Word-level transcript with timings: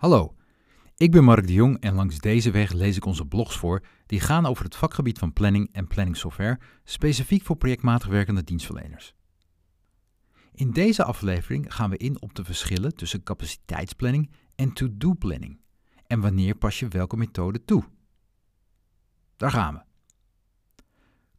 Hallo, 0.00 0.34
ik 0.96 1.10
ben 1.10 1.24
Mark 1.24 1.46
de 1.46 1.52
Jong 1.52 1.80
en 1.80 1.94
langs 1.94 2.18
deze 2.18 2.50
weg 2.50 2.72
lees 2.72 2.96
ik 2.96 3.04
onze 3.04 3.26
blogs 3.26 3.56
voor 3.56 3.86
die 4.06 4.20
gaan 4.20 4.46
over 4.46 4.64
het 4.64 4.76
vakgebied 4.76 5.18
van 5.18 5.32
planning 5.32 5.68
en 5.72 5.86
planningsoftware, 5.86 6.60
specifiek 6.84 7.42
voor 7.42 7.56
projectmatig 7.56 8.08
werkende 8.08 8.44
dienstverleners. 8.44 9.14
In 10.52 10.70
deze 10.70 11.04
aflevering 11.04 11.74
gaan 11.74 11.90
we 11.90 11.96
in 11.96 12.20
op 12.22 12.34
de 12.34 12.44
verschillen 12.44 12.94
tussen 12.94 13.22
capaciteitsplanning 13.22 14.30
en 14.54 14.72
to-do 14.72 15.14
planning 15.14 15.60
en 16.06 16.20
wanneer 16.20 16.54
pas 16.54 16.78
je 16.78 16.88
welke 16.88 17.16
methode 17.16 17.64
toe. 17.64 17.84
Daar 19.36 19.50
gaan 19.50 19.74
we. 19.74 19.82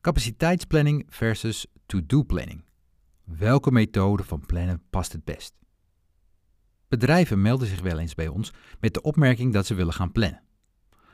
Capaciteitsplanning 0.02 1.06
versus 1.10 1.66
to-do 1.86 2.24
planning. 2.24 2.64
Welke 3.24 3.72
methode 3.72 4.24
van 4.24 4.46
plannen 4.46 4.84
past 4.90 5.12
het 5.12 5.24
best? 5.24 5.60
Bedrijven 6.92 7.42
melden 7.42 7.68
zich 7.68 7.82
wel 7.82 8.00
eens 8.00 8.16
bij 8.16 8.28
ons 8.28 8.54
met 8.80 8.94
de 8.94 9.02
opmerking 9.02 9.54
dat 9.54 9.66
ze 9.66 9.74
willen 9.74 9.94
gaan 9.94 10.12
plannen. 10.12 10.42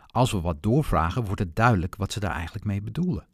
Als 0.07 0.31
we 0.31 0.41
wat 0.41 0.63
doorvragen, 0.63 1.25
wordt 1.25 1.39
het 1.39 1.55
duidelijk 1.55 1.95
wat 1.95 2.11
ze 2.11 2.19
daar 2.19 2.31
eigenlijk 2.31 2.65
mee 2.65 2.81
bedoelen. 2.81 3.27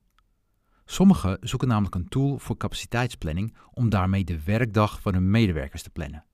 Sommigen 0.85 1.37
zoeken 1.41 1.67
namelijk 1.67 1.95
een 1.95 2.07
tool 2.07 2.37
voor 2.39 2.57
capaciteitsplanning 2.57 3.55
om 3.71 3.89
daarmee 3.89 4.23
de 4.23 4.43
werkdag 4.43 5.01
van 5.01 5.13
hun 5.13 5.31
medewerkers 5.31 5.83
te 5.83 5.89
plannen. 5.89 6.25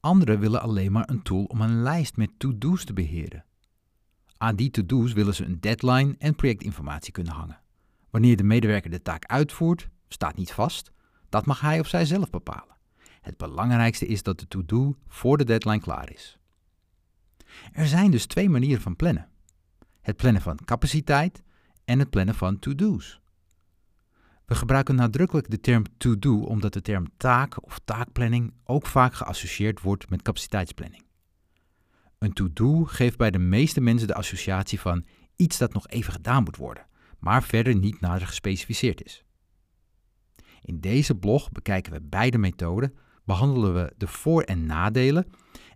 Anderen 0.00 0.40
willen 0.40 0.62
alleen 0.62 0.92
maar 0.92 1.08
een 1.10 1.22
tool 1.22 1.44
om 1.44 1.60
een 1.60 1.82
lijst 1.82 2.16
met 2.16 2.30
to-do's 2.36 2.84
te 2.84 2.92
beheren. 2.92 3.44
Aan 4.36 4.56
die 4.56 4.70
to-do's 4.70 5.12
willen 5.12 5.34
ze 5.34 5.44
een 5.44 5.60
deadline 5.60 6.14
en 6.18 6.34
projectinformatie 6.34 7.12
kunnen 7.12 7.32
hangen. 7.32 7.60
Wanneer 8.10 8.36
de 8.36 8.44
medewerker 8.44 8.90
de 8.90 9.02
taak 9.02 9.24
uitvoert, 9.26 9.88
staat 10.08 10.36
niet 10.36 10.52
vast, 10.52 10.92
dat 11.28 11.46
mag 11.46 11.60
hij 11.60 11.80
of 11.80 11.88
zij 11.88 12.04
zelf 12.04 12.30
bepalen. 12.30 12.76
Het 13.22 13.36
belangrijkste 13.36 14.06
is 14.06 14.22
dat 14.22 14.38
de 14.38 14.48
to-do 14.48 14.96
voor 15.06 15.38
de 15.38 15.44
deadline 15.44 15.80
klaar 15.80 16.12
is. 16.12 16.38
Er 17.72 17.86
zijn 17.86 18.10
dus 18.10 18.26
twee 18.26 18.48
manieren 18.48 18.82
van 18.82 18.96
plannen: 18.96 19.28
het 20.00 20.16
plannen 20.16 20.42
van 20.42 20.58
capaciteit 20.64 21.42
en 21.84 21.98
het 21.98 22.10
plannen 22.10 22.34
van 22.34 22.58
to-do's. 22.58 23.20
We 24.44 24.54
gebruiken 24.54 24.94
nadrukkelijk 24.94 25.50
de 25.50 25.60
term 25.60 25.84
to-do 25.96 26.38
omdat 26.38 26.72
de 26.72 26.82
term 26.82 27.06
taak 27.16 27.64
of 27.64 27.80
taakplanning 27.84 28.52
ook 28.64 28.86
vaak 28.86 29.14
geassocieerd 29.14 29.80
wordt 29.80 30.10
met 30.10 30.22
capaciteitsplanning. 30.22 31.04
Een 32.18 32.32
to-do 32.32 32.84
geeft 32.84 33.16
bij 33.16 33.30
de 33.30 33.38
meeste 33.38 33.80
mensen 33.80 34.08
de 34.08 34.14
associatie 34.14 34.80
van 34.80 35.04
iets 35.36 35.58
dat 35.58 35.72
nog 35.72 35.88
even 35.88 36.12
gedaan 36.12 36.42
moet 36.42 36.56
worden, 36.56 36.86
maar 37.18 37.42
verder 37.42 37.76
niet 37.76 38.00
nader 38.00 38.26
gespecificeerd 38.26 39.04
is. 39.04 39.24
In 40.60 40.80
deze 40.80 41.14
blog 41.14 41.52
bekijken 41.52 41.92
we 41.92 42.00
beide 42.00 42.38
methoden 42.38 42.96
behandelen 43.24 43.74
we 43.74 43.92
de 43.96 44.06
voor- 44.06 44.42
en 44.42 44.66
nadelen 44.66 45.26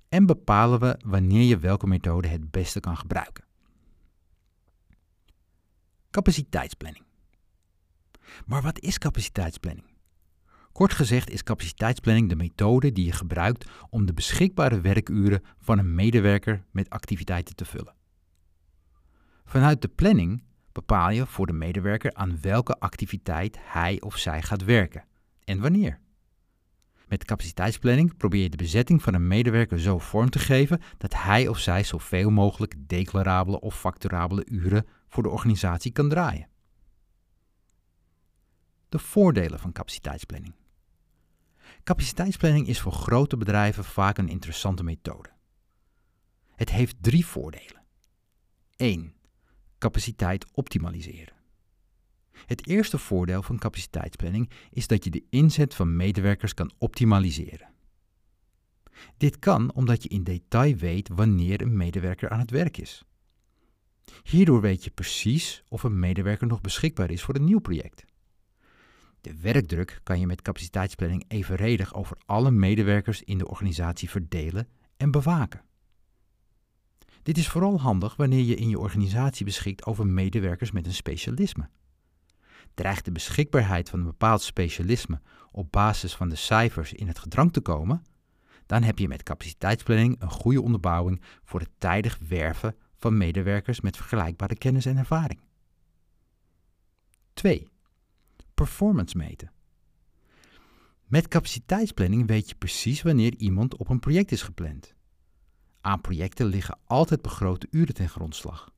en 0.08 0.26
bepalen 0.26 0.80
we 0.80 1.00
wanneer 1.04 1.42
je 1.42 1.58
welke 1.58 1.86
methode 1.86 2.28
het 2.28 2.50
beste 2.50 2.80
kan 2.80 2.96
gebruiken. 2.96 3.44
Capaciteitsplanning. 6.10 7.04
Maar 8.46 8.62
wat 8.62 8.80
is 8.80 8.98
capaciteitsplanning? 8.98 9.86
Kort 10.72 10.92
gezegd 10.92 11.30
is 11.30 11.42
capaciteitsplanning 11.42 12.28
de 12.28 12.36
methode 12.36 12.92
die 12.92 13.04
je 13.04 13.12
gebruikt 13.12 13.70
om 13.90 14.06
de 14.06 14.12
beschikbare 14.12 14.80
werkuren 14.80 15.42
van 15.58 15.78
een 15.78 15.94
medewerker 15.94 16.64
met 16.70 16.90
activiteiten 16.90 17.56
te 17.56 17.64
vullen. 17.64 17.94
Vanuit 19.44 19.82
de 19.82 19.88
planning 19.88 20.42
bepaal 20.72 21.10
je 21.10 21.26
voor 21.26 21.46
de 21.46 21.52
medewerker 21.52 22.14
aan 22.14 22.40
welke 22.40 22.78
activiteit 22.78 23.58
hij 23.60 24.00
of 24.00 24.16
zij 24.16 24.42
gaat 24.42 24.64
werken 24.64 25.04
en 25.44 25.60
wanneer. 25.60 26.00
Met 27.06 27.24
capaciteitsplanning 27.24 28.16
probeer 28.16 28.42
je 28.42 28.50
de 28.50 28.56
bezetting 28.56 29.02
van 29.02 29.14
een 29.14 29.26
medewerker 29.26 29.80
zo 29.80 29.98
vorm 29.98 30.30
te 30.30 30.38
geven 30.38 30.80
dat 30.98 31.14
hij 31.14 31.48
of 31.48 31.58
zij 31.58 31.84
zoveel 31.84 32.30
mogelijk 32.30 32.74
declarabele 32.78 33.60
of 33.60 33.78
facturabele 33.78 34.46
uren 34.46 34.86
voor 35.08 35.22
de 35.22 35.28
organisatie 35.28 35.92
kan 35.92 36.08
draaien. 36.08 36.48
De 38.88 38.98
voordelen 38.98 39.58
van 39.58 39.72
capaciteitsplanning. 39.72 40.54
Capaciteitsplanning 41.82 42.66
is 42.66 42.80
voor 42.80 42.92
grote 42.92 43.36
bedrijven 43.36 43.84
vaak 43.84 44.18
een 44.18 44.28
interessante 44.28 44.82
methode. 44.82 45.28
Het 46.54 46.70
heeft 46.70 46.96
drie 47.00 47.26
voordelen. 47.26 47.82
1. 48.76 49.14
Capaciteit 49.78 50.46
optimaliseren. 50.52 51.35
Het 52.46 52.66
eerste 52.66 52.98
voordeel 52.98 53.42
van 53.42 53.58
capaciteitsplanning 53.58 54.50
is 54.70 54.86
dat 54.86 55.04
je 55.04 55.10
de 55.10 55.24
inzet 55.30 55.74
van 55.74 55.96
medewerkers 55.96 56.54
kan 56.54 56.72
optimaliseren. 56.78 57.68
Dit 59.16 59.38
kan 59.38 59.72
omdat 59.72 60.02
je 60.02 60.08
in 60.08 60.24
detail 60.24 60.74
weet 60.74 61.08
wanneer 61.08 61.60
een 61.60 61.76
medewerker 61.76 62.30
aan 62.30 62.38
het 62.38 62.50
werk 62.50 62.76
is. 62.76 63.04
Hierdoor 64.22 64.60
weet 64.60 64.84
je 64.84 64.90
precies 64.90 65.62
of 65.68 65.82
een 65.82 65.98
medewerker 65.98 66.46
nog 66.46 66.60
beschikbaar 66.60 67.10
is 67.10 67.22
voor 67.22 67.34
een 67.34 67.44
nieuw 67.44 67.58
project. 67.58 68.04
De 69.20 69.40
werkdruk 69.40 70.00
kan 70.02 70.20
je 70.20 70.26
met 70.26 70.42
capaciteitsplanning 70.42 71.24
evenredig 71.28 71.94
over 71.94 72.18
alle 72.26 72.50
medewerkers 72.50 73.22
in 73.22 73.38
de 73.38 73.48
organisatie 73.48 74.10
verdelen 74.10 74.68
en 74.96 75.10
bewaken. 75.10 75.64
Dit 77.22 77.38
is 77.38 77.48
vooral 77.48 77.80
handig 77.80 78.16
wanneer 78.16 78.44
je 78.44 78.54
in 78.54 78.68
je 78.68 78.78
organisatie 78.78 79.44
beschikt 79.44 79.86
over 79.86 80.06
medewerkers 80.06 80.70
met 80.70 80.86
een 80.86 80.94
specialisme. 80.94 81.68
Dreigt 82.74 83.04
de 83.04 83.12
beschikbaarheid 83.12 83.90
van 83.90 83.98
een 83.98 84.04
bepaald 84.04 84.42
specialisme 84.42 85.20
op 85.50 85.72
basis 85.72 86.14
van 86.14 86.28
de 86.28 86.36
cijfers 86.36 86.92
in 86.92 87.08
het 87.08 87.18
gedrang 87.18 87.52
te 87.52 87.60
komen, 87.60 88.04
dan 88.66 88.82
heb 88.82 88.98
je 88.98 89.08
met 89.08 89.22
capaciteitsplanning 89.22 90.16
een 90.18 90.30
goede 90.30 90.62
onderbouwing 90.62 91.22
voor 91.44 91.60
het 91.60 91.70
tijdig 91.78 92.18
werven 92.28 92.76
van 92.96 93.16
medewerkers 93.16 93.80
met 93.80 93.96
vergelijkbare 93.96 94.56
kennis 94.56 94.86
en 94.86 94.96
ervaring. 94.96 95.40
2. 97.34 97.68
Performance 98.54 99.16
meten. 99.16 99.50
Met 101.04 101.28
capaciteitsplanning 101.28 102.26
weet 102.26 102.48
je 102.48 102.54
precies 102.54 103.02
wanneer 103.02 103.34
iemand 103.34 103.76
op 103.76 103.88
een 103.88 104.00
project 104.00 104.32
is 104.32 104.42
gepland. 104.42 104.94
Aan 105.80 106.00
projecten 106.00 106.46
liggen 106.46 106.78
altijd 106.84 107.22
begrote 107.22 107.66
uren 107.70 107.94
ten 107.94 108.08
grondslag. 108.08 108.74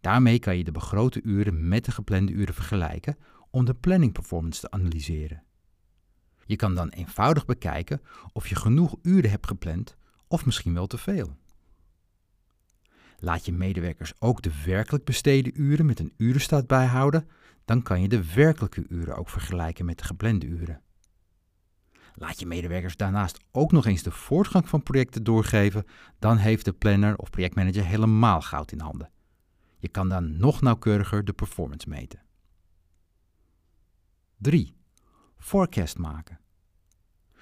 Daarmee 0.00 0.38
kan 0.38 0.56
je 0.56 0.64
de 0.64 0.72
begrote 0.72 1.22
uren 1.22 1.68
met 1.68 1.84
de 1.84 1.90
geplande 1.90 2.32
uren 2.32 2.54
vergelijken 2.54 3.16
om 3.50 3.64
de 3.64 3.74
planning 3.74 4.12
performance 4.12 4.60
te 4.60 4.70
analyseren. 4.70 5.42
Je 6.44 6.56
kan 6.56 6.74
dan 6.74 6.88
eenvoudig 6.88 7.44
bekijken 7.44 8.00
of 8.32 8.48
je 8.48 8.54
genoeg 8.54 8.96
uren 9.02 9.30
hebt 9.30 9.46
gepland 9.46 9.96
of 10.28 10.44
misschien 10.44 10.74
wel 10.74 10.86
te 10.86 10.98
veel. 10.98 11.36
Laat 13.18 13.44
je 13.44 13.52
medewerkers 13.52 14.12
ook 14.18 14.42
de 14.42 14.62
werkelijk 14.64 15.04
besteden 15.04 15.60
uren 15.60 15.86
met 15.86 15.98
een 15.98 16.12
urenstaat 16.16 16.66
bijhouden, 16.66 17.28
dan 17.64 17.82
kan 17.82 18.00
je 18.02 18.08
de 18.08 18.32
werkelijke 18.34 18.84
uren 18.88 19.16
ook 19.16 19.28
vergelijken 19.28 19.84
met 19.84 19.98
de 19.98 20.04
geplande 20.04 20.46
uren. 20.46 20.80
Laat 22.14 22.40
je 22.40 22.46
medewerkers 22.46 22.96
daarnaast 22.96 23.38
ook 23.52 23.72
nog 23.72 23.86
eens 23.86 24.02
de 24.02 24.10
voortgang 24.10 24.68
van 24.68 24.82
projecten 24.82 25.24
doorgeven, 25.24 25.84
dan 26.18 26.36
heeft 26.36 26.64
de 26.64 26.72
planner 26.72 27.16
of 27.16 27.30
projectmanager 27.30 27.84
helemaal 27.84 28.40
goud 28.40 28.72
in 28.72 28.80
handen. 28.80 29.10
Je 29.80 29.88
kan 29.88 30.08
dan 30.08 30.36
nog 30.36 30.60
nauwkeuriger 30.60 31.24
de 31.24 31.32
performance 31.32 31.88
meten. 31.88 32.22
3. 34.36 34.76
Forecast 35.36 35.98
maken. 35.98 36.38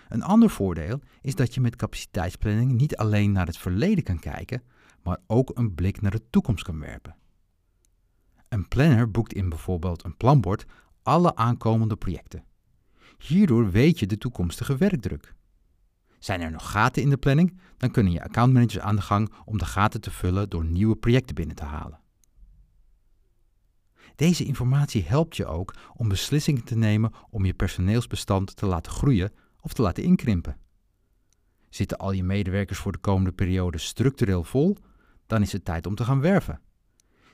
Een 0.09 0.23
ander 0.23 0.51
voordeel 0.51 1.01
is 1.21 1.35
dat 1.35 1.55
je 1.55 1.61
met 1.61 1.77
capaciteitsplanning 1.77 2.73
niet 2.73 2.97
alleen 2.97 3.33
naar 3.33 3.47
het 3.47 3.59
verleden 3.59 4.05
kan 4.05 4.19
kijken, 4.19 4.63
maar 5.03 5.19
ook 5.27 5.51
een 5.55 5.75
blik 5.75 6.01
naar 6.01 6.11
de 6.11 6.31
toekomst 6.31 6.65
kan 6.65 6.81
werpen. 6.81 7.17
Een 8.49 8.69
planner 8.69 9.11
boekt 9.11 9.33
in 9.33 9.49
bijvoorbeeld 9.49 10.05
een 10.05 10.17
planbord 10.17 10.65
alle 11.03 11.35
aankomende 11.35 11.97
projecten. 11.97 12.45
Hierdoor 13.19 13.71
weet 13.71 13.99
je 13.99 14.07
de 14.07 14.19
toekomstige 14.19 14.77
werkdruk. 14.77 15.35
Zijn 16.19 16.41
er 16.41 16.51
nog 16.51 16.71
gaten 16.71 17.03
in 17.03 17.11
de 17.11 17.17
planning, 17.17 17.61
dan 17.77 17.91
kunnen 17.91 18.13
je 18.13 18.25
accountmanagers 18.25 18.79
aan 18.79 18.97
de 18.97 19.03
gang 19.03 19.33
om 19.45 19.59
de 19.59 19.65
gaten 19.65 20.01
te 20.01 20.11
vullen 20.11 20.49
door 20.49 20.65
nieuwe 20.65 20.97
projecten 20.97 21.35
binnen 21.35 21.57
te 21.57 21.65
halen. 21.65 22.01
Deze 24.19 24.45
informatie 24.45 25.05
helpt 25.05 25.37
je 25.37 25.47
ook 25.47 25.75
om 25.97 26.09
beslissingen 26.09 26.65
te 26.65 26.77
nemen 26.77 27.13
om 27.31 27.45
je 27.45 27.55
personeelsbestand 27.55 28.57
te 28.57 28.67
laten 28.67 28.93
groeien 28.93 29.33
of 29.61 29.73
te 29.73 29.83
laten 29.83 30.03
inkrimpen. 30.03 30.57
Zitten 31.69 31.99
al 31.99 32.13
je 32.13 32.25
medewerkers 32.25 32.79
voor 32.79 32.93
de 32.93 32.99
komende 32.99 33.33
periode 33.33 33.79
structureel 33.79 34.45
vol, 34.45 34.77
dan 35.27 35.43
is 35.43 35.53
het 35.53 35.65
tijd 35.65 35.87
om 35.87 35.95
te 35.95 36.05
gaan 36.05 36.21
werven. 36.21 36.61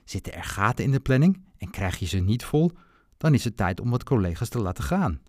Zitten 0.04 0.34
er 0.34 0.44
gaten 0.44 0.84
in 0.84 0.90
de 0.90 1.00
planning 1.00 1.44
en 1.56 1.70
krijg 1.70 1.98
je 1.98 2.06
ze 2.06 2.18
niet 2.18 2.44
vol, 2.44 2.70
dan 3.16 3.34
is 3.34 3.44
het 3.44 3.56
tijd 3.56 3.80
om 3.80 3.90
wat 3.90 4.04
collega's 4.04 4.48
te 4.48 4.60
laten 4.60 4.84
gaan. 4.84 5.20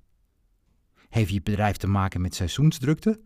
Heeft 1.10 1.32
je 1.32 1.42
bedrijf 1.42 1.78
te 1.78 1.88
maken 1.88 2.22
met 2.22 2.36
seizoensdrukte? 2.36 3.22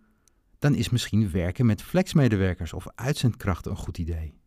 Dan 0.59 0.75
is 0.75 0.89
misschien 0.89 1.31
werken 1.31 1.65
met 1.65 1.81
flexmedewerkers 1.81 2.73
of 2.73 2.87
uitzendkrachten 2.95 3.71
een 3.71 3.77
goed 3.77 3.97
idee. 3.97 4.38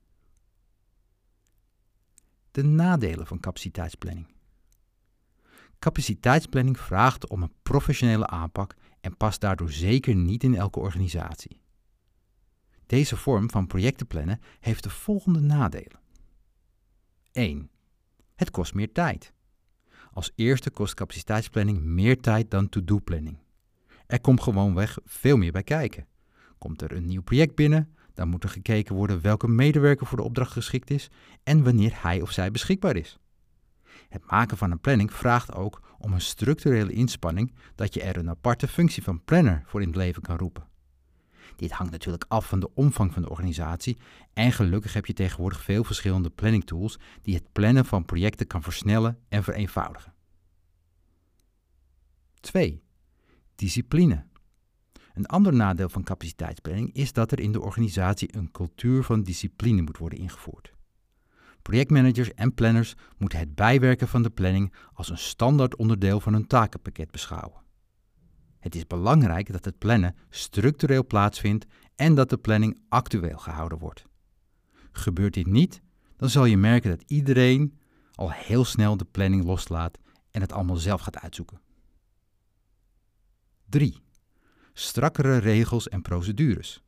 De 2.53 2.63
nadelen 2.63 3.27
van 3.27 3.41
capaciteitsplanning. 3.41 4.27
Capaciteitsplanning 5.79 6.79
vraagt 6.79 7.29
om 7.29 7.43
een 7.43 7.53
professionele 7.63 8.27
aanpak 8.27 8.75
en 9.01 9.17
past 9.17 9.41
daardoor 9.41 9.71
zeker 9.71 10.15
niet 10.15 10.45
in 10.45 10.55
elke 10.55 10.81
organisatie. 10.81 11.61
Deze 12.87 13.17
vorm 13.17 13.51
van 13.51 13.67
projecten 13.67 14.07
plannen 14.07 14.41
heeft 14.61 14.83
de 14.83 14.91
volgende 14.91 15.41
nadelen. 15.41 16.01
1. 17.33 17.71
Het 18.35 18.51
kost 18.51 18.75
meer 18.75 18.93
tijd. 18.93 19.33
Als 20.13 20.33
eerste 20.35 20.71
kost 20.71 20.95
capaciteitsplanning 20.95 21.83
meer 21.83 22.21
tijd 22.21 22.51
dan 22.51 22.69
to-do-planning. 22.69 23.39
Er 24.07 24.21
komt 24.21 24.43
gewoonweg 24.43 24.99
veel 25.05 25.37
meer 25.37 25.53
bij 25.53 25.63
kijken. 25.63 26.07
Komt 26.59 26.83
er 26.83 26.93
een 26.93 27.07
nieuw 27.07 27.23
project 27.23 27.55
binnen, 27.55 27.97
dan 28.15 28.29
moet 28.29 28.45
er 28.45 28.51
gekeken 28.51 28.95
worden 28.95 29.21
welke 29.21 29.49
medewerker 29.49 30.07
voor 30.07 30.17
de 30.17 30.25
opdracht 30.25 30.53
geschikt 30.53 30.91
is 30.91 31.11
en 31.43 31.65
wanneer 31.65 31.93
hij 32.03 32.21
of 32.21 32.31
zij 32.31 32.51
beschikbaar 32.51 32.97
is. 32.97 33.19
Het 34.09 34.31
maken 34.31 34.57
van 34.57 34.71
een 34.71 34.81
planning 34.81 35.13
vraagt 35.13 35.55
ook 35.55 35.81
om 35.99 36.13
een 36.13 36.21
structurele 36.21 36.93
inspanning 36.93 37.53
dat 37.75 37.95
je 37.95 38.03
er 38.03 38.17
een 38.17 38.29
aparte 38.29 38.69
functie 38.69 39.03
van 39.03 39.25
planner 39.25 39.63
voor 39.67 39.81
in 39.81 39.87
het 39.87 39.97
leven 39.97 40.23
kan 40.23 40.37
roepen. 40.37 40.71
Dit 41.57 41.71
hangt 41.71 41.93
natuurlijk 41.93 42.25
af 42.29 42.49
van 42.49 42.61
de 42.61 42.75
omvang 42.75 43.13
van 43.13 43.23
de 43.23 43.29
organisatie 43.29 43.99
en 44.33 44.53
gelukkig 44.53 44.93
heb 44.93 45.07
je 45.07 45.13
tegenwoordig 45.13 45.63
veel 45.63 45.85
verschillende 45.85 46.31
planning 46.31 46.65
tools 46.65 46.99
die 47.23 47.35
het 47.35 47.53
plannen 47.53 47.85
van 47.85 48.05
projecten 48.05 48.47
kan 48.47 48.63
versnellen 48.63 49.19
en 49.29 49.43
vereenvoudigen. 49.43 50.13
2. 52.41 52.83
Discipline. 53.55 54.25
Een 55.15 55.27
ander 55.27 55.55
nadeel 55.55 55.89
van 55.89 56.03
capaciteitsplanning 56.03 56.95
is 56.95 57.13
dat 57.13 57.33
er 57.33 57.41
in 57.41 57.53
de 57.53 57.61
organisatie 57.61 58.37
een 58.37 58.51
cultuur 58.51 59.03
van 59.03 59.23
discipline 59.23 59.83
moet 59.83 59.99
worden 59.99 60.19
ingevoerd. 60.19 60.73
Projectmanagers 61.63 62.35
en 62.35 62.55
planners 62.55 62.95
moeten 63.19 63.39
het 63.39 63.55
bijwerken 63.55 64.09
van 64.09 64.23
de 64.23 64.31
planning 64.31 64.75
als 64.93 65.11
een 65.11 65.19
standaard 65.19 65.77
onderdeel 65.77 66.21
van 66.21 66.33
hun 66.33 66.47
takenpakket 66.47 67.11
beschouwen. 67.11 67.61
Het 68.59 68.75
is 68.75 68.87
belangrijk 68.87 69.53
dat 69.53 69.65
het 69.65 69.79
plannen 69.79 70.17
structureel 70.31 71.07
plaatsvindt 71.07 71.67
en 71.95 72.15
dat 72.15 72.31
de 72.31 72.37
planning 72.37 72.81
actueel 72.89 73.39
gehouden 73.39 73.79
wordt. 73.79 74.05
Gebeurt 74.93 75.35
dit 75.35 75.47
niet, 75.47 75.83
dan 76.17 76.29
zal 76.29 76.45
je 76.45 76.57
merken 76.57 76.91
dat 76.91 77.03
iedereen 77.07 77.79
al 78.15 78.31
heel 78.33 78.65
snel 78.65 78.97
de 78.97 79.05
planning 79.05 79.45
loslaat 79.45 79.99
en 80.31 80.41
het 80.41 80.53
allemaal 80.53 80.77
zelf 80.77 81.01
gaat 81.01 81.19
uitzoeken. 81.19 81.61
3. 83.69 84.01
Strakkere 84.73 85.37
regels 85.37 85.89
en 85.89 86.03
procedures. 86.03 86.83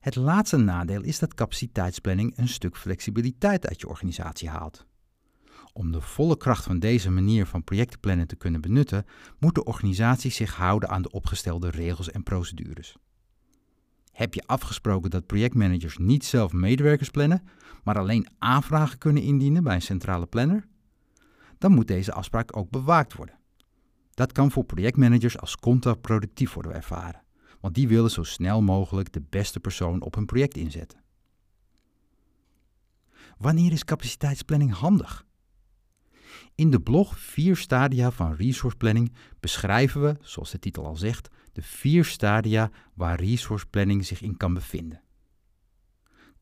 Het 0.00 0.14
laatste 0.14 0.56
nadeel 0.56 1.02
is 1.02 1.18
dat 1.18 1.34
capaciteitsplanning 1.34 2.38
een 2.38 2.48
stuk 2.48 2.76
flexibiliteit 2.76 3.66
uit 3.66 3.80
je 3.80 3.88
organisatie 3.88 4.48
haalt. 4.48 4.86
Om 5.72 5.92
de 5.92 6.00
volle 6.00 6.36
kracht 6.36 6.64
van 6.64 6.78
deze 6.78 7.10
manier 7.10 7.46
van 7.46 7.64
projectenplannen 7.64 8.26
te 8.26 8.36
kunnen 8.36 8.60
benutten, 8.60 9.06
moet 9.38 9.54
de 9.54 9.64
organisatie 9.64 10.30
zich 10.30 10.54
houden 10.56 10.88
aan 10.88 11.02
de 11.02 11.10
opgestelde 11.10 11.70
regels 11.70 12.10
en 12.10 12.22
procedures. 12.22 12.96
Heb 14.12 14.34
je 14.34 14.46
afgesproken 14.46 15.10
dat 15.10 15.26
projectmanagers 15.26 15.98
niet 15.98 16.24
zelf 16.24 16.52
medewerkers 16.52 17.10
plannen, 17.10 17.48
maar 17.84 17.98
alleen 17.98 18.28
aanvragen 18.38 18.98
kunnen 18.98 19.22
indienen 19.22 19.64
bij 19.64 19.74
een 19.74 19.82
centrale 19.82 20.26
planner? 20.26 20.68
Dan 21.58 21.72
moet 21.72 21.88
deze 21.88 22.12
afspraak 22.12 22.56
ook 22.56 22.70
bewaakt 22.70 23.14
worden. 23.14 23.38
Dat 24.14 24.32
kan 24.32 24.50
voor 24.50 24.64
projectmanagers 24.64 25.38
als 25.38 25.56
contraproductief 25.56 26.52
worden 26.52 26.74
ervaren, 26.74 27.22
want 27.60 27.74
die 27.74 27.88
willen 27.88 28.10
zo 28.10 28.22
snel 28.22 28.62
mogelijk 28.62 29.12
de 29.12 29.22
beste 29.30 29.60
persoon 29.60 30.02
op 30.02 30.14
hun 30.14 30.26
project 30.26 30.56
inzetten. 30.56 31.00
Wanneer 33.38 33.72
is 33.72 33.84
capaciteitsplanning 33.84 34.72
handig? 34.72 35.26
In 36.54 36.70
de 36.70 36.80
blog 36.80 37.18
Vier 37.18 37.56
Stadia 37.56 38.10
van 38.10 38.34
Resource 38.34 38.76
Planning 38.76 39.12
beschrijven 39.40 40.02
we, 40.02 40.16
zoals 40.20 40.50
de 40.50 40.58
titel 40.58 40.86
al 40.86 40.96
zegt, 40.96 41.28
de 41.52 41.62
vier 41.62 42.04
stadia 42.04 42.70
waar 42.94 43.20
resource 43.20 43.66
planning 43.66 44.06
zich 44.06 44.22
in 44.22 44.36
kan 44.36 44.54
bevinden. 44.54 45.02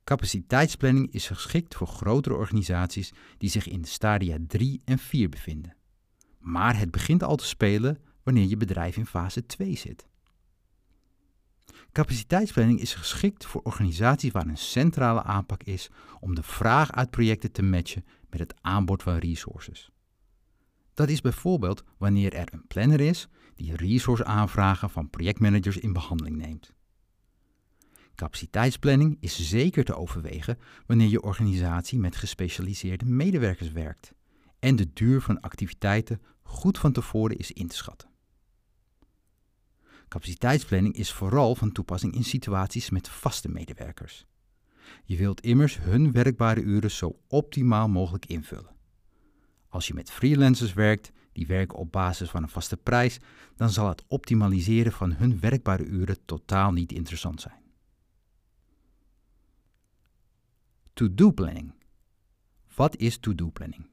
Capaciteitsplanning 0.05 1.13
is 1.13 1.27
geschikt 1.27 1.75
voor 1.75 1.87
grotere 1.87 2.35
organisaties 2.35 3.13
die 3.39 3.51
zich 3.51 3.69
in 3.69 3.85
stadia 3.85 4.39
3 4.47 4.81
en 4.85 4.99
4 4.99 5.29
bevinden. 5.29 5.77
Maar 6.41 6.79
het 6.79 6.91
begint 6.91 7.23
al 7.23 7.37
te 7.37 7.47
spelen 7.47 7.99
wanneer 8.23 8.45
je 8.45 8.57
bedrijf 8.57 8.97
in 8.97 9.07
fase 9.07 9.47
2 9.47 9.77
zit. 9.77 10.09
Capaciteitsplanning 11.93 12.81
is 12.81 12.95
geschikt 12.95 13.47
voor 13.47 13.61
organisaties 13.63 14.33
waar 14.33 14.47
een 14.47 14.57
centrale 14.57 15.23
aanpak 15.23 15.63
is 15.63 15.91
om 16.21 16.35
de 16.35 16.43
vraag 16.43 16.93
uit 16.93 17.11
projecten 17.11 17.53
te 17.53 17.63
matchen 17.63 18.05
met 18.31 18.41
het 18.41 18.55
aanbod 18.61 19.03
van 19.03 19.17
resources. 19.17 19.91
Dat 20.95 21.09
is 21.09 21.21
bijvoorbeeld 21.21 21.85
wanneer 21.99 22.35
er 22.35 22.49
een 22.53 22.67
planner 22.67 23.01
is 23.01 23.29
die 23.55 23.77
resource 23.77 24.25
aanvragen 24.25 24.91
van 24.91 25.11
projectmanagers 25.11 25.79
in 25.79 25.93
behandeling 25.93 26.37
neemt. 26.37 26.73
Capaciteitsplanning 28.15 29.17
is 29.21 29.49
zeker 29.49 29.85
te 29.85 29.97
overwegen 29.97 30.59
wanneer 30.87 31.09
je 31.09 31.23
organisatie 31.23 31.99
met 31.99 32.17
gespecialiseerde 32.17 33.05
medewerkers 33.05 33.73
werkt 33.73 34.13
en 34.61 34.77
de 34.77 34.93
duur 34.93 35.21
van 35.21 35.41
activiteiten 35.41 36.23
goed 36.43 36.79
van 36.79 36.93
tevoren 36.93 37.37
is 37.37 37.53
in 37.53 37.69
te 37.69 37.77
schatten. 37.77 38.09
Capaciteitsplanning 40.09 40.95
is 40.95 41.13
vooral 41.13 41.55
van 41.55 41.73
toepassing 41.73 42.15
in 42.15 42.25
situaties 42.25 42.91
met 42.91 43.09
vaste 43.09 43.49
medewerkers. 43.49 44.27
Je 45.05 45.17
wilt 45.17 45.41
immers 45.41 45.79
hun 45.79 46.13
werkbare 46.13 46.61
uren 46.61 46.91
zo 46.91 47.21
optimaal 47.29 47.89
mogelijk 47.89 48.27
invullen. 48.27 48.77
Als 49.69 49.87
je 49.87 49.95
met 49.95 50.11
freelancers 50.11 50.73
werkt, 50.73 51.13
die 51.33 51.47
werken 51.47 51.79
op 51.79 51.93
basis 51.93 52.31
van 52.31 52.43
een 52.43 52.49
vaste 52.49 52.77
prijs, 52.77 53.19
dan 53.57 53.71
zal 53.71 53.89
het 53.89 54.05
optimaliseren 54.07 54.93
van 54.93 55.13
hun 55.13 55.41
werkbare 55.41 55.85
uren 55.85 56.25
totaal 56.25 56.73
niet 56.73 56.93
interessant 56.93 57.41
zijn. 57.41 57.63
To-do 60.93 61.33
planning. 61.33 61.75
Wat 62.75 62.97
is 62.97 63.19
to-do 63.19 63.51
planning? 63.51 63.90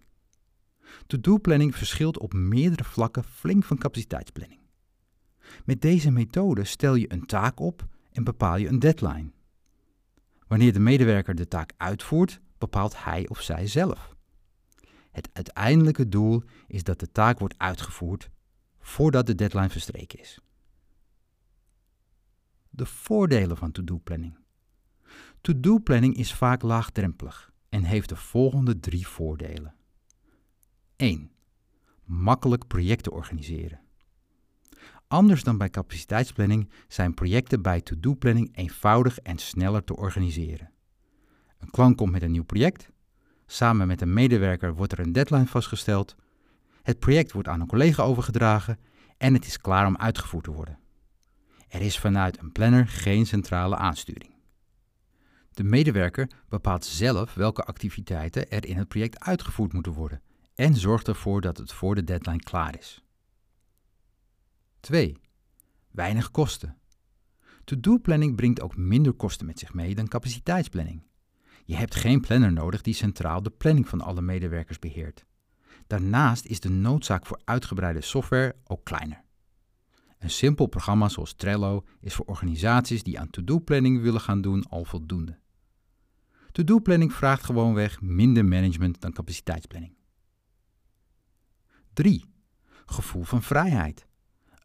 To-do 1.07 1.37
planning 1.37 1.75
verschilt 1.75 2.19
op 2.19 2.33
meerdere 2.33 2.83
vlakken 2.83 3.23
flink 3.23 3.63
van 3.63 3.77
capaciteitsplanning. 3.77 4.59
Met 5.65 5.81
deze 5.81 6.11
methode 6.11 6.63
stel 6.63 6.95
je 6.95 7.13
een 7.13 7.25
taak 7.25 7.59
op 7.59 7.87
en 8.11 8.23
bepaal 8.23 8.57
je 8.57 8.67
een 8.67 8.79
deadline. 8.79 9.31
Wanneer 10.47 10.73
de 10.73 10.79
medewerker 10.79 11.35
de 11.35 11.47
taak 11.47 11.73
uitvoert, 11.77 12.39
bepaalt 12.57 13.03
hij 13.03 13.27
of 13.27 13.41
zij 13.41 13.67
zelf. 13.67 14.15
Het 15.11 15.29
uiteindelijke 15.33 16.07
doel 16.07 16.43
is 16.67 16.83
dat 16.83 16.99
de 16.99 17.11
taak 17.11 17.39
wordt 17.39 17.57
uitgevoerd 17.57 18.29
voordat 18.79 19.25
de 19.25 19.35
deadline 19.35 19.69
verstreken 19.69 20.19
is. 20.19 20.39
De 22.69 22.85
voordelen 22.85 23.57
van 23.57 23.71
to-do-planning. 23.71 24.37
To-do-planning 25.41 26.15
is 26.15 26.33
vaak 26.33 26.61
laagdrempelig 26.61 27.51
en 27.69 27.83
heeft 27.83 28.09
de 28.09 28.15
volgende 28.15 28.79
drie 28.79 29.07
voordelen. 29.07 29.76
1. 30.97 31.31
Makkelijk 32.03 32.67
projecten 32.67 33.11
organiseren. 33.11 33.79
Anders 35.07 35.43
dan 35.43 35.57
bij 35.57 35.69
capaciteitsplanning 35.69 36.69
zijn 36.87 37.13
projecten 37.13 37.61
bij 37.61 37.81
to-do-planning 37.81 38.55
eenvoudig 38.55 39.19
en 39.19 39.37
sneller 39.37 39.83
te 39.83 39.95
organiseren. 39.95 40.71
Een 41.57 41.69
klant 41.69 41.95
komt 41.95 42.11
met 42.11 42.21
een 42.21 42.31
nieuw 42.31 42.43
project 42.43 42.89
Samen 43.45 43.87
met 43.87 44.01
een 44.01 44.13
medewerker 44.13 44.75
wordt 44.75 44.91
er 44.91 44.99
een 44.99 45.11
deadline 45.11 45.45
vastgesteld. 45.45 46.15
Het 46.83 46.99
project 46.99 47.31
wordt 47.31 47.47
aan 47.47 47.61
een 47.61 47.67
collega 47.67 48.03
overgedragen 48.03 48.79
en 49.17 49.33
het 49.33 49.45
is 49.45 49.57
klaar 49.57 49.87
om 49.87 49.97
uitgevoerd 49.97 50.43
te 50.43 50.51
worden. 50.51 50.79
Er 51.67 51.81
is 51.81 51.99
vanuit 51.99 52.39
een 52.39 52.51
planner 52.51 52.87
geen 52.87 53.25
centrale 53.25 53.75
aansturing. 53.75 54.35
De 55.51 55.63
medewerker 55.63 56.29
bepaalt 56.49 56.85
zelf 56.85 57.33
welke 57.33 57.63
activiteiten 57.63 58.49
er 58.49 58.65
in 58.65 58.77
het 58.77 58.87
project 58.87 59.19
uitgevoerd 59.19 59.73
moeten 59.73 59.93
worden 59.93 60.21
en 60.57 60.75
zorgt 60.75 61.07
ervoor 61.07 61.41
dat 61.41 61.57
het 61.57 61.73
voor 61.73 61.95
de 61.95 62.03
deadline 62.03 62.39
klaar 62.39 62.77
is. 62.77 63.03
2. 64.79 65.17
Weinig 65.91 66.31
kosten. 66.31 66.77
To-do-planning 67.63 68.35
brengt 68.35 68.61
ook 68.61 68.77
minder 68.77 69.13
kosten 69.13 69.45
met 69.45 69.59
zich 69.59 69.73
mee 69.73 69.95
dan 69.95 70.07
capaciteitsplanning. 70.07 71.03
Je 71.65 71.75
hebt 71.75 71.95
geen 71.95 72.21
planner 72.21 72.53
nodig 72.53 72.81
die 72.81 72.93
centraal 72.93 73.41
de 73.43 73.49
planning 73.49 73.87
van 73.87 74.01
alle 74.01 74.21
medewerkers 74.21 74.79
beheert. 74.79 75.25
Daarnaast 75.87 76.45
is 76.45 76.59
de 76.59 76.69
noodzaak 76.69 77.25
voor 77.25 77.41
uitgebreide 77.43 78.01
software 78.01 78.55
ook 78.63 78.83
kleiner. 78.83 79.23
Een 80.19 80.29
simpel 80.29 80.65
programma 80.65 81.09
zoals 81.09 81.33
Trello 81.33 81.85
is 81.99 82.13
voor 82.13 82.25
organisaties 82.25 83.03
die 83.03 83.19
aan 83.19 83.29
to-do-planning 83.29 84.01
willen 84.01 84.21
gaan 84.21 84.41
doen 84.41 84.65
al 84.69 84.85
voldoende. 84.85 85.39
To-do-planning 86.51 87.13
vraagt 87.13 87.43
gewoonweg 87.43 88.01
minder 88.01 88.45
management 88.45 89.01
dan 89.01 89.13
capaciteitsplanning. 89.13 89.96
3. 91.97 92.25
Gevoel 92.85 93.23
van 93.23 93.43
vrijheid. 93.43 94.07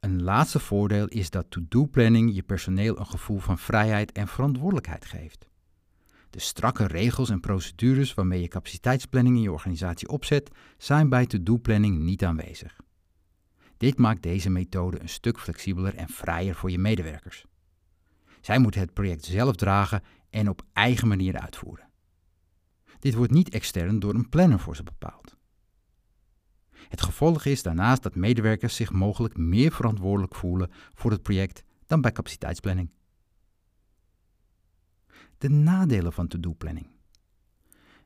Een 0.01 0.23
laatste 0.23 0.59
voordeel 0.59 1.07
is 1.07 1.31
dat 1.31 1.51
to-do-planning 1.51 2.35
je 2.35 2.43
personeel 2.43 2.99
een 2.99 3.07
gevoel 3.07 3.39
van 3.39 3.59
vrijheid 3.59 4.13
en 4.13 4.29
verantwoordelijkheid 4.29 5.05
geeft. 5.05 5.47
De 6.31 6.41
strakke 6.41 6.87
regels 6.87 7.31
en 7.31 7.41
procedures 7.41 8.15
waarmee 8.15 8.41
je 8.41 8.49
capaciteitsplanning 8.49 9.37
in 9.37 9.43
je 9.43 9.53
organisatie 9.53 10.09
opzet, 10.09 10.51
zijn 10.79 11.09
bij 11.09 11.27
to-do-planning 11.27 11.99
niet 11.99 12.25
aanwezig. 12.25 12.81
Dit 13.77 13.99
maakt 13.99 14.23
deze 14.23 14.51
methode 14.51 15.01
een 15.01 15.09
stuk 15.09 15.39
flexibeler 15.39 15.95
en 15.95 16.09
vrijer 16.09 16.55
voor 16.55 16.71
je 16.71 16.79
medewerkers. 16.79 17.45
Zij 18.41 18.59
moeten 18.59 18.81
het 18.81 18.93
project 18.93 19.25
zelf 19.25 19.57
dragen 19.57 20.03
en 20.31 20.49
op 20.49 20.63
eigen 20.73 21.09
manier 21.09 21.39
uitvoeren. 21.39 21.89
Dit 22.99 23.15
wordt 23.15 23.33
niet 23.33 23.51
extern 23.51 23.99
door 23.99 24.15
een 24.15 24.29
planner 24.29 24.59
voor 24.59 24.77
ze 24.77 24.83
bepaald. 24.83 25.41
Het 26.89 27.03
gevolg 27.03 27.45
is 27.45 27.63
daarnaast 27.63 28.03
dat 28.03 28.15
medewerkers 28.15 28.77
zich 28.77 28.93
mogelijk 28.93 29.37
meer 29.37 29.73
verantwoordelijk 29.73 30.35
voelen 30.35 30.71
voor 30.95 31.11
het 31.11 31.23
project 31.23 31.65
dan 31.87 32.01
bij 32.01 32.13
capaciteitsplanning. 32.13 32.91
De 35.39 35.49
nadelen 35.49 36.13
van 36.13 36.29
to-do-planning. 36.29 36.87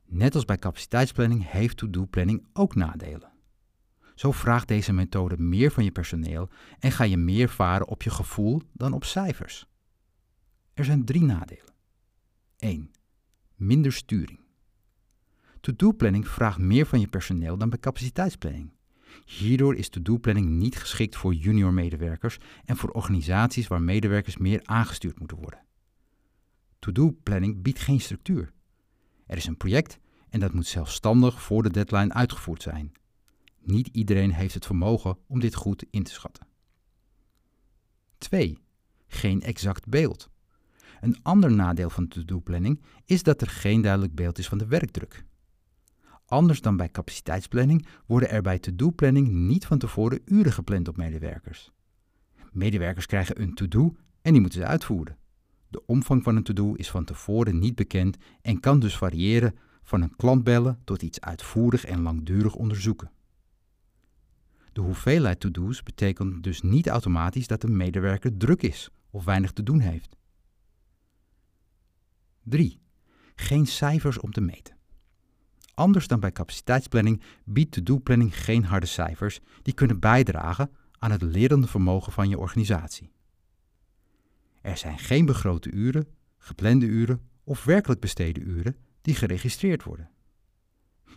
Net 0.04 0.35
als 0.35 0.45
bij 0.45 0.59
capaciteitsplanning 0.59 1.50
heeft 1.50 1.76
to-do-planning 1.76 2.47
ook 2.52 2.75
nadelen. 2.75 3.33
Zo 4.14 4.33
vraagt 4.33 4.68
deze 4.68 4.92
methode 4.92 5.38
meer 5.38 5.71
van 5.71 5.85
je 5.85 5.90
personeel 5.90 6.49
en 6.78 6.92
ga 6.92 7.04
je 7.04 7.16
meer 7.16 7.49
varen 7.49 7.88
op 7.88 8.02
je 8.02 8.11
gevoel 8.11 8.62
dan 8.73 8.92
op 8.92 9.04
cijfers. 9.04 9.66
Er 10.75 10.85
zijn 10.85 11.04
drie 11.04 11.23
nadelen. 11.23 11.75
1. 12.59 12.90
Minder 13.54 13.92
sturing. 13.92 14.45
To-do-planning 15.66 16.28
vraagt 16.28 16.58
meer 16.58 16.87
van 16.87 17.00
je 17.00 17.08
personeel 17.08 17.56
dan 17.56 17.68
bij 17.68 17.78
capaciteitsplanning. 17.78 18.73
Hierdoor 19.25 19.76
is 19.76 19.88
to-do-planning 19.88 20.49
niet 20.49 20.76
geschikt 20.76 21.16
voor 21.16 21.35
junior 21.35 21.73
medewerkers 21.73 22.38
en 22.64 22.76
voor 22.76 22.90
organisaties 22.90 23.66
waar 23.66 23.82
medewerkers 23.82 24.37
meer 24.37 24.61
aangestuurd 24.64 25.18
moeten 25.18 25.37
worden. 25.37 25.64
To-do-planning 26.78 27.62
biedt 27.62 27.78
geen 27.78 28.00
structuur. 28.00 28.52
Er 29.26 29.37
is 29.37 29.46
een 29.46 29.56
project 29.56 29.99
en 30.28 30.40
dat 30.40 30.52
moet 30.52 30.66
zelfstandig 30.66 31.42
voor 31.42 31.62
de 31.62 31.70
deadline 31.70 32.12
uitgevoerd 32.12 32.62
zijn. 32.62 32.92
Niet 33.61 33.88
iedereen 33.92 34.32
heeft 34.32 34.54
het 34.54 34.66
vermogen 34.66 35.18
om 35.26 35.40
dit 35.40 35.54
goed 35.54 35.85
in 35.90 36.02
te 36.02 36.12
schatten. 36.12 36.46
2. 38.18 38.58
Geen 39.06 39.42
exact 39.42 39.87
beeld. 39.87 40.30
Een 41.00 41.18
ander 41.23 41.52
nadeel 41.52 41.90
van 41.90 42.08
to-do-planning 42.08 42.82
is 43.04 43.23
dat 43.23 43.40
er 43.40 43.49
geen 43.49 43.80
duidelijk 43.80 44.14
beeld 44.14 44.38
is 44.38 44.49
van 44.49 44.58
de 44.58 44.66
werkdruk. 44.66 45.25
Anders 46.26 46.61
dan 46.61 46.76
bij 46.76 46.90
capaciteitsplanning 46.90 47.87
worden 48.06 48.30
er 48.30 48.42
bij 48.42 48.59
to-do-planning 48.59 49.28
niet 49.28 49.66
van 49.66 49.78
tevoren 49.78 50.21
uren 50.25 50.52
gepland 50.52 50.88
op 50.88 50.97
medewerkers. 50.97 51.73
Medewerkers 52.52 53.06
krijgen 53.06 53.40
een 53.40 53.54
to-do 53.54 53.97
en 54.23 54.33
die 54.33 54.40
moeten 54.40 54.61
ze 54.61 54.66
uitvoeren. 54.66 55.16
De 55.68 55.87
omvang 55.87 56.23
van 56.23 56.37
een 56.37 56.42
to-do 56.42 56.75
is 56.75 56.90
van 56.90 57.04
tevoren 57.04 57.59
niet 57.59 57.75
bekend 57.75 58.16
en 58.42 58.61
kan 58.61 58.80
dus 58.80 58.97
variëren 58.97 59.54
van 59.83 60.02
een 60.02 60.16
klant 60.16 60.45
bellen 60.45 60.80
tot 60.85 61.02
iets 61.02 61.21
uitvoerig 61.21 61.85
en 61.85 62.02
langdurig 62.02 62.54
onderzoeken. 62.54 63.11
De 64.73 64.80
hoeveelheid 64.80 65.40
to-do's 65.40 65.83
betekent 65.83 66.42
dus 66.42 66.62
niet 66.62 66.88
automatisch 66.88 67.47
dat 67.47 67.62
een 67.62 67.76
medewerker 67.76 68.37
druk 68.37 68.62
is 68.62 68.90
of 69.11 69.25
weinig 69.25 69.52
te 69.52 69.62
doen 69.62 69.80
heeft. 69.80 70.16
3. 72.42 72.80
Geen 73.35 73.66
cijfers 73.66 74.18
om 74.18 74.33
te 74.33 74.40
meten. 74.40 74.75
Anders 75.76 76.06
dan 76.06 76.21
bij 76.21 76.33
capaciteitsplanning 76.33 77.23
biedt 77.45 77.73
to-do-planning 77.73 78.45
geen 78.45 78.64
harde 78.64 78.87
cijfers 78.87 79.40
die 79.62 79.75
kunnen 79.75 80.00
bijdragen 80.00 80.71
aan 80.99 81.11
het 81.11 81.23
lerende 81.23 81.66
vermogen 81.66 82.12
van 82.12 82.28
je 82.28 82.38
organisatie. 82.38 83.12
Er 84.61 84.76
zijn 84.76 84.99
geen 84.99 85.26
begrote 85.26 85.71
uren, 85.71 86.06
geplande 86.38 86.87
uren 86.87 87.21
of 87.45 87.64
werkelijk 87.64 88.00
besteden 88.00 88.49
uren 88.49 88.76
die 89.02 89.14
geregistreerd 89.14 89.83
worden. 89.83 90.11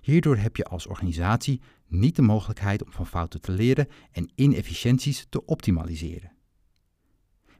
Hierdoor 0.01 0.37
heb 0.37 0.55
je 0.55 0.63
als 0.63 0.87
organisatie 0.87 1.61
niet 1.87 2.15
de 2.15 2.21
mogelijkheid 2.21 2.83
om 2.83 2.91
van 2.91 3.07
fouten 3.07 3.41
te 3.41 3.51
leren 3.51 3.87
en 4.11 4.31
inefficiënties 4.35 5.25
te 5.29 5.45
optimaliseren. 5.45 6.31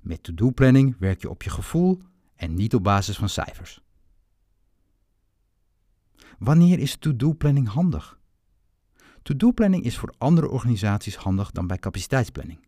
Met 0.01 0.23
to-do-planning 0.23 0.95
werk 0.97 1.21
je 1.21 1.29
op 1.29 1.43
je 1.43 1.49
gevoel 1.49 1.99
en 2.35 2.53
niet 2.53 2.75
op 2.75 2.83
basis 2.83 3.17
van 3.17 3.29
cijfers. 3.29 3.81
Wanneer 6.39 6.79
is 6.79 6.95
to-do-planning 6.95 7.67
handig? 7.67 8.19
To-do-planning 9.21 9.83
is 9.83 9.97
voor 9.97 10.13
andere 10.17 10.49
organisaties 10.49 11.15
handig 11.15 11.51
dan 11.51 11.67
bij 11.67 11.77
capaciteitsplanning. 11.77 12.67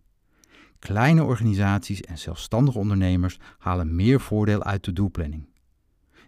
Kleine 0.80 1.24
organisaties 1.24 2.02
en 2.02 2.18
zelfstandige 2.18 2.78
ondernemers 2.78 3.40
halen 3.58 3.96
meer 3.96 4.22
voordeel 4.22 4.64
uit 4.64 4.82
to-do-planning. 4.82 5.50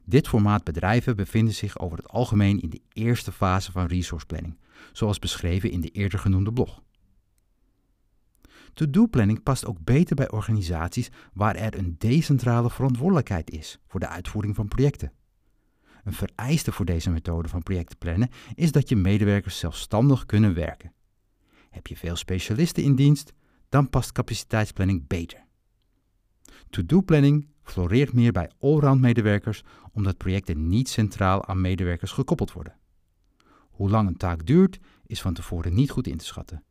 Dit 0.05 0.27
formaat 0.27 0.63
bedrijven 0.63 1.15
bevinden 1.15 1.53
zich 1.53 1.79
over 1.79 1.97
het 1.97 2.07
algemeen 2.07 2.59
in 2.61 2.69
de 2.69 2.81
eerste 2.93 3.31
fase 3.31 3.71
van 3.71 3.85
resource 3.85 4.25
planning, 4.25 4.57
zoals 4.91 5.19
beschreven 5.19 5.71
in 5.71 5.81
de 5.81 5.89
eerder 5.89 6.19
genoemde 6.19 6.53
blog. 6.53 6.81
To-do-planning 8.73 9.43
past 9.43 9.65
ook 9.65 9.83
beter 9.83 10.15
bij 10.15 10.31
organisaties 10.31 11.11
waar 11.33 11.55
er 11.55 11.77
een 11.77 11.95
decentrale 11.97 12.69
verantwoordelijkheid 12.69 13.51
is 13.51 13.79
voor 13.87 13.99
de 13.99 14.07
uitvoering 14.07 14.55
van 14.55 14.67
projecten. 14.67 15.11
Een 16.03 16.13
vereiste 16.13 16.71
voor 16.71 16.85
deze 16.85 17.09
methode 17.09 17.49
van 17.49 17.63
projecten 17.63 17.97
plannen 17.97 18.29
is 18.55 18.71
dat 18.71 18.89
je 18.89 18.95
medewerkers 18.95 19.59
zelfstandig 19.59 20.25
kunnen 20.25 20.53
werken. 20.53 20.93
Heb 21.69 21.87
je 21.87 21.97
veel 21.97 22.15
specialisten 22.15 22.83
in 22.83 22.95
dienst, 22.95 23.33
dan 23.69 23.89
past 23.89 24.11
capaciteitsplanning 24.11 25.07
beter. 25.07 25.45
To-do-planning 26.69 27.47
floreert 27.63 28.13
meer 28.13 28.31
bij 28.31 28.51
allround 28.59 29.01
medewerkers 29.01 29.63
omdat 29.91 30.17
projecten 30.17 30.67
niet 30.67 30.89
centraal 30.89 31.45
aan 31.45 31.61
medewerkers 31.61 32.11
gekoppeld 32.11 32.51
worden. 32.51 32.77
Hoe 33.69 33.89
lang 33.89 34.07
een 34.07 34.17
taak 34.17 34.45
duurt 34.45 34.79
is 35.05 35.21
van 35.21 35.33
tevoren 35.33 35.73
niet 35.73 35.91
goed 35.91 36.07
in 36.07 36.17
te 36.17 36.25
schatten. 36.25 36.63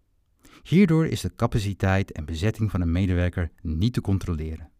Hierdoor 0.62 1.07
is 1.07 1.21
de 1.21 1.35
capaciteit 1.35 2.12
en 2.12 2.25
bezetting 2.25 2.71
van 2.71 2.81
een 2.81 2.93
medewerker 2.93 3.51
niet 3.61 3.93
te 3.93 4.01
controleren. 4.01 4.72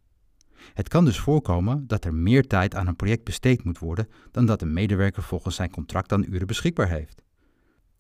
Het 0.75 0.89
kan 0.89 1.05
dus 1.05 1.19
voorkomen 1.19 1.87
dat 1.87 2.05
er 2.05 2.15
meer 2.15 2.47
tijd 2.47 2.75
aan 2.75 2.87
een 2.87 2.97
project 2.97 3.25
besteed 3.25 3.65
moet 3.65 3.79
worden 3.79 4.09
dan 4.31 4.47
dat 4.47 4.63
een 4.63 4.73
medewerker 4.73 5.23
volgens 5.23 5.55
zijn 5.55 5.71
contract 5.71 6.13
aan 6.13 6.25
uren 6.29 6.47
beschikbaar 6.47 6.89
heeft. 6.89 7.23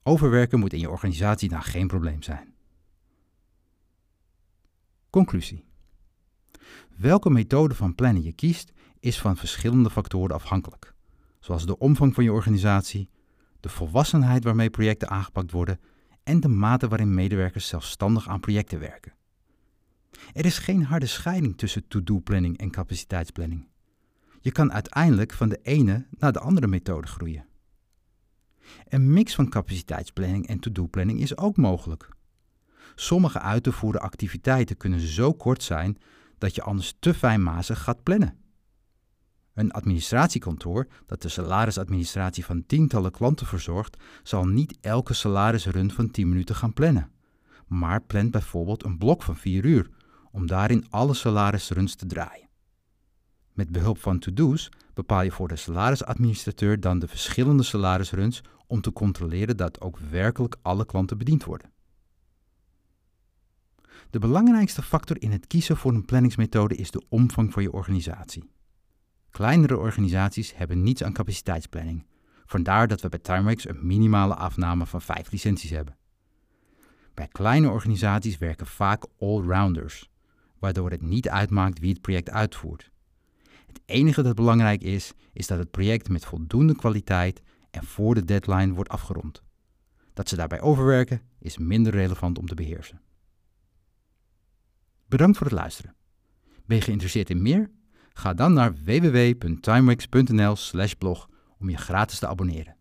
Overwerken 0.02 0.58
moet 0.58 0.72
in 0.72 0.78
je 0.78 0.90
organisatie 0.90 1.48
dan 1.48 1.62
geen 1.62 1.86
probleem 1.86 2.22
zijn. 2.22 2.54
Conclusie. 5.10 5.64
Welke 6.96 7.30
methode 7.30 7.74
van 7.74 7.94
plannen 7.94 8.22
je 8.22 8.32
kiest 8.32 8.72
is 9.00 9.20
van 9.20 9.36
verschillende 9.36 9.90
factoren 9.90 10.34
afhankelijk, 10.34 10.94
zoals 11.40 11.66
de 11.66 11.78
omvang 11.78 12.14
van 12.14 12.24
je 12.24 12.32
organisatie, 12.32 13.10
de 13.60 13.68
volwassenheid 13.68 14.44
waarmee 14.44 14.70
projecten 14.70 15.08
aangepakt 15.08 15.50
worden 15.50 15.80
en 16.22 16.40
de 16.40 16.48
mate 16.48 16.88
waarin 16.88 17.14
medewerkers 17.14 17.68
zelfstandig 17.68 18.28
aan 18.28 18.40
projecten 18.40 18.78
werken. 18.78 19.12
Er 20.32 20.44
is 20.44 20.58
geen 20.58 20.84
harde 20.84 21.06
scheiding 21.06 21.58
tussen 21.58 21.88
to-do-planning 21.88 22.58
en 22.58 22.70
capaciteitsplanning. 22.70 23.66
Je 24.40 24.52
kan 24.52 24.72
uiteindelijk 24.72 25.32
van 25.32 25.48
de 25.48 25.60
ene 25.62 26.06
naar 26.18 26.32
de 26.32 26.38
andere 26.38 26.66
methode 26.66 27.06
groeien. 27.06 27.46
Een 28.88 29.12
mix 29.12 29.34
van 29.34 29.48
capaciteitsplanning 29.48 30.46
en 30.46 30.58
to-do-planning 30.58 31.20
is 31.20 31.36
ook 31.36 31.56
mogelijk. 31.56 32.08
Sommige 32.94 33.40
uit 33.40 33.62
te 33.62 33.72
voeren 33.72 34.00
activiteiten 34.00 34.76
kunnen 34.76 35.00
zo 35.00 35.32
kort 35.32 35.62
zijn 35.62 35.98
dat 36.38 36.54
je 36.54 36.62
anders 36.62 36.94
te 36.98 37.14
fijnmazig 37.14 37.82
gaat 37.82 38.02
plannen. 38.02 38.36
Een 39.54 39.72
administratiekantoor 39.72 40.86
dat 41.06 41.22
de 41.22 41.28
salarisadministratie 41.28 42.44
van 42.44 42.66
tientallen 42.66 43.10
klanten 43.10 43.46
verzorgt, 43.46 43.96
zal 44.22 44.46
niet 44.46 44.78
elke 44.80 45.14
salarisrun 45.14 45.90
van 45.90 46.10
10 46.10 46.28
minuten 46.28 46.54
gaan 46.54 46.72
plannen, 46.72 47.10
maar 47.66 48.02
plant 48.02 48.30
bijvoorbeeld 48.30 48.84
een 48.84 48.98
blok 48.98 49.22
van 49.22 49.36
4 49.36 49.64
uur 49.64 49.90
om 50.32 50.46
daarin 50.46 50.86
alle 50.90 51.14
salarisruns 51.14 51.94
te 51.94 52.06
draaien. 52.06 52.48
Met 53.52 53.72
behulp 53.72 53.98
van 53.98 54.18
to-do's 54.18 54.68
bepaal 54.94 55.22
je 55.22 55.30
voor 55.30 55.48
de 55.48 55.56
salarisadministrateur 55.56 56.80
dan 56.80 56.98
de 56.98 57.08
verschillende 57.08 57.62
salarisruns 57.62 58.40
om 58.66 58.80
te 58.80 58.92
controleren 58.92 59.56
dat 59.56 59.80
ook 59.80 59.98
werkelijk 59.98 60.56
alle 60.62 60.84
klanten 60.86 61.18
bediend 61.18 61.44
worden. 61.44 61.70
De 64.10 64.18
belangrijkste 64.18 64.82
factor 64.82 65.22
in 65.22 65.30
het 65.30 65.46
kiezen 65.46 65.76
voor 65.76 65.94
een 65.94 66.04
planningsmethode 66.04 66.74
is 66.74 66.90
de 66.90 67.02
omvang 67.08 67.52
van 67.52 67.62
je 67.62 67.72
organisatie. 67.72 68.50
Kleinere 69.30 69.78
organisaties 69.78 70.56
hebben 70.56 70.82
niets 70.82 71.02
aan 71.02 71.12
capaciteitsplanning. 71.12 72.06
Vandaar 72.46 72.88
dat 72.88 73.00
we 73.00 73.08
bij 73.08 73.18
Timeworks 73.18 73.68
een 73.68 73.86
minimale 73.86 74.34
afname 74.34 74.86
van 74.86 75.02
5 75.02 75.30
licenties 75.30 75.70
hebben. 75.70 75.96
Bij 77.14 77.28
kleine 77.28 77.70
organisaties 77.70 78.38
werken 78.38 78.66
vaak 78.66 79.04
allrounders, 79.18 80.10
waardoor 80.62 80.90
het 80.90 81.02
niet 81.02 81.28
uitmaakt 81.28 81.78
wie 81.78 81.92
het 81.92 82.00
project 82.00 82.30
uitvoert. 82.30 82.90
Het 83.66 83.80
enige 83.84 84.22
dat 84.22 84.34
belangrijk 84.34 84.82
is, 84.82 85.12
is 85.32 85.46
dat 85.46 85.58
het 85.58 85.70
project 85.70 86.08
met 86.08 86.24
voldoende 86.24 86.76
kwaliteit 86.76 87.42
en 87.70 87.84
voor 87.84 88.14
de 88.14 88.24
deadline 88.24 88.72
wordt 88.72 88.90
afgerond. 88.90 89.42
Dat 90.12 90.28
ze 90.28 90.36
daarbij 90.36 90.60
overwerken 90.60 91.20
is 91.38 91.58
minder 91.58 91.92
relevant 91.92 92.38
om 92.38 92.46
te 92.46 92.54
beheersen. 92.54 93.00
Bedankt 95.06 95.36
voor 95.36 95.46
het 95.46 95.56
luisteren. 95.56 95.94
Ben 96.66 96.76
je 96.76 96.82
geïnteresseerd 96.82 97.30
in 97.30 97.42
meer? 97.42 97.70
Ga 98.12 98.34
dan 98.34 98.52
naar 98.52 98.74
www.timex.nl/blog 98.74 101.28
om 101.58 101.70
je 101.70 101.76
gratis 101.76 102.18
te 102.18 102.26
abonneren. 102.26 102.76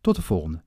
Tot 0.00 0.16
de 0.16 0.22
volgende. 0.22 0.62